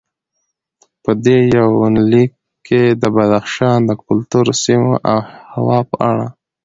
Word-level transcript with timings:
په 1.03 1.11
دې 1.25 1.37
یونلیک 1.55 2.31
کې 2.67 2.81
د 3.01 3.03
بدخشان 3.15 3.79
د 3.85 3.91
کلتور، 4.05 4.45
سیمو 4.63 4.93
او 5.11 5.19
هوا 5.53 5.79
په 5.89 5.97
اړه 6.11 6.27